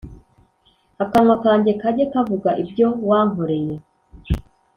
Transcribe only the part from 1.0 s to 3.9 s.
Akannwa kanjye kajye kavuga ibyo wankoreye